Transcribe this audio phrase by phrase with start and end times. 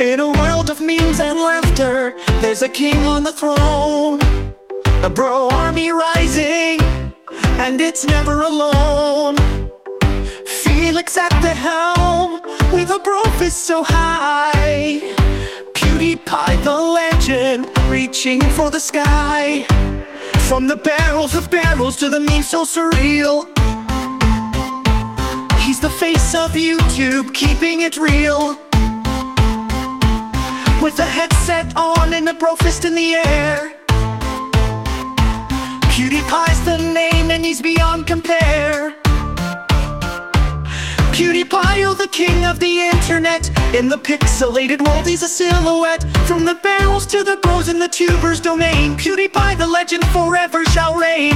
[0.00, 4.20] In a world of memes and laughter, there's a king on the throne.
[5.04, 6.80] A bro army rising,
[7.60, 9.36] and it's never alone.
[10.64, 12.40] Felix at the helm,
[12.72, 15.00] with a bro fist so high.
[15.74, 19.62] PewDiePie the legend, reaching for the sky.
[20.48, 23.46] From the barrels of barrels to the memes so surreal.
[25.60, 28.58] He's the face of YouTube, keeping it real.
[30.84, 33.72] With a headset on and a bro fist in the air.
[35.88, 38.94] PewDiePie's the name and he's beyond compare.
[41.14, 46.44] PewDiePie, oh the king of the internet In the pixelated world he's a silhouette From
[46.44, 51.32] the barrels to the bros in the tubers domain PewDiePie the legend forever shall reign